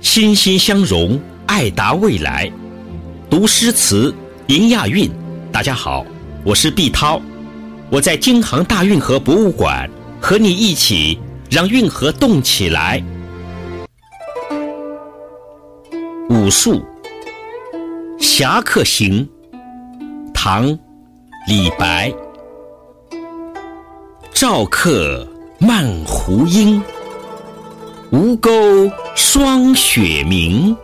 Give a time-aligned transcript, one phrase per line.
[0.00, 2.50] 心心相融，爱达未来。
[3.28, 4.14] 读诗词，
[4.48, 5.10] 迎亚运。
[5.52, 6.04] 大家好，
[6.44, 7.20] 我是毕涛，
[7.90, 9.88] 我在京杭大运河博物馆
[10.20, 11.18] 和你一起
[11.50, 13.02] 让运河动起来。
[16.28, 16.82] 武术
[18.22, 19.28] 《侠客行》，
[20.32, 20.68] 唐·
[21.48, 22.12] 李白。
[24.32, 26.80] 赵客漫胡缨，
[28.12, 30.76] 吴钩霜雪明。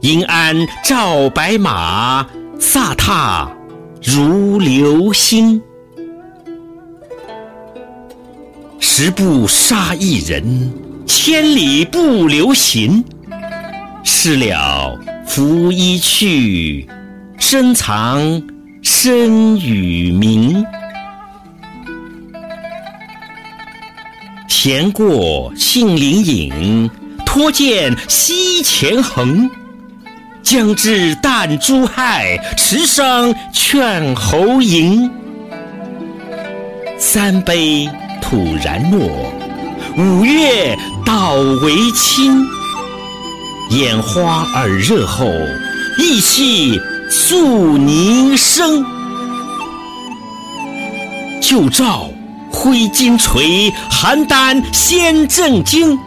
[0.00, 2.26] 银鞍照白马，
[2.60, 3.50] 飒沓
[4.02, 5.60] 如流星。
[8.78, 10.70] 十步杀一人，
[11.06, 13.02] 千里不留行。
[14.04, 16.86] 事了拂衣去，
[17.38, 18.20] 深藏
[18.82, 20.62] 身与名。
[24.48, 26.90] 闲过杏林隐，
[27.24, 29.48] 脱剑西前横。
[30.42, 35.10] 将至弹珠害，持觞劝侯嬴。
[36.98, 37.90] 三杯
[38.22, 39.08] 吐然诺，
[39.98, 42.46] 五岳倒为亲。
[43.70, 45.26] 眼花耳热后，
[45.98, 48.84] 意气肃凝声。
[51.42, 52.08] 旧照
[52.56, 55.98] 挥金锤，邯郸先震惊。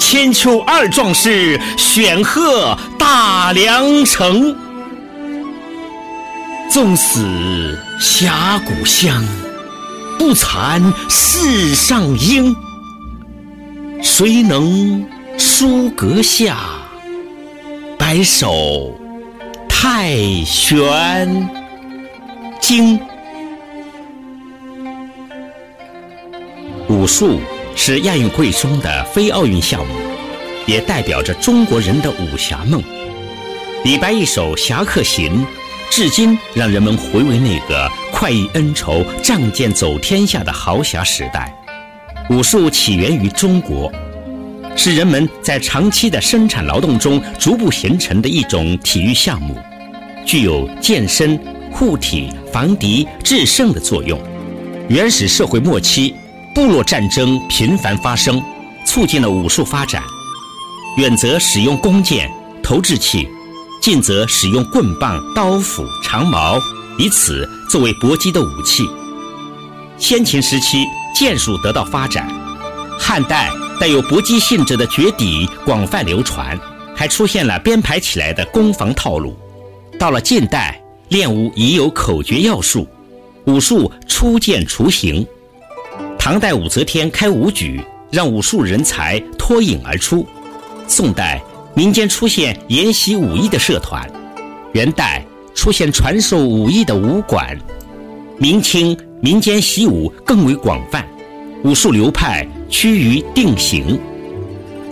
[0.00, 4.54] 千秋二壮士，选贺大梁城。
[6.68, 9.24] 纵死峡谷香，
[10.18, 12.54] 不惭世上英。
[14.02, 15.06] 谁能
[15.38, 16.56] 书阁下，
[17.96, 18.92] 白首
[19.68, 21.48] 太玄
[22.60, 23.00] 经？
[27.04, 27.38] 武术。
[27.76, 29.92] 是亚运会中的非奥运项目，
[30.64, 32.82] 也代表着中国人的武侠梦。
[33.84, 35.44] 李白一首《侠客行》，
[35.90, 41.54] 至今让人们回味那个快意恩仇、仗剑走天下的豪侠时代。
[42.30, 43.92] 武术起源于中国，
[44.74, 49.58] 是人们在长期的生产劳动中逐步形成的一种体育项目，
[50.24, 51.38] 具有健身、
[51.70, 54.18] 护体、防敌、制胜的作用。
[54.88, 56.14] 原始社会末期。
[56.54, 58.40] 部落战争频繁发生，
[58.86, 60.00] 促进了武术发展。
[60.96, 62.30] 远则使用弓箭、
[62.62, 63.28] 投掷器，
[63.82, 66.60] 近则使用棍棒、刀斧、长矛，
[66.96, 68.88] 以此作为搏击的武器。
[69.98, 72.32] 先秦时期，剑术得到发展。
[73.00, 73.50] 汉代
[73.80, 76.56] 带有搏击性质的绝底广泛流传，
[76.94, 79.36] 还出现了编排起来的攻防套路。
[79.98, 82.86] 到了近代，练武已有口诀要术，
[83.46, 85.26] 武术初见雏形。
[86.24, 90.26] 唐代武则天开武举，让武术人才脱颖而出。
[90.88, 91.38] 宋代
[91.74, 94.10] 民间出现研习武艺的社团，
[94.72, 95.22] 元代
[95.54, 97.54] 出现传授武艺的武馆，
[98.38, 101.06] 明清民间习武更为广泛，
[101.62, 104.00] 武术流派趋于定型。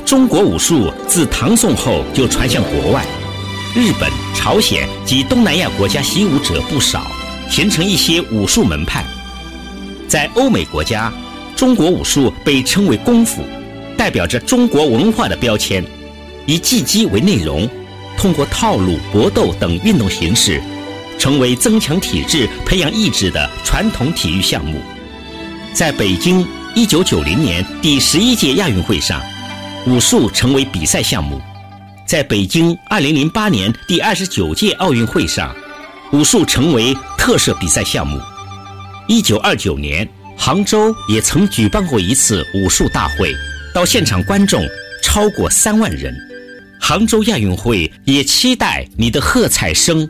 [0.05, 3.07] 中国武术自唐宋后就传向国外，
[3.75, 7.11] 日本、朝鲜及东南亚国家习武者不少，
[7.49, 9.03] 形成一些武术门派。
[10.13, 11.11] 在欧美国家，
[11.57, 13.43] 中国武术被称为功夫，
[13.97, 15.83] 代表着中国文化的标签，
[16.45, 17.67] 以技击为内容，
[18.19, 20.63] 通过套路、搏斗等运动形式，
[21.19, 24.83] 成为增强体质、培养意志的传统体育项目。
[25.73, 29.19] 在北京1990年第十一届亚运会上，
[29.87, 31.39] 武术成为比赛项目；
[32.05, 35.57] 在北京2008年第二十九届奥运会上，
[36.13, 38.21] 武术成为特色比赛项目。
[39.09, 43.35] 一九二九年，杭州也曾举办过一次武术大会，
[43.75, 44.65] 到现场观众
[45.03, 46.15] 超过三万人。
[46.81, 50.09] 杭州亚运会也期待你的喝彩声。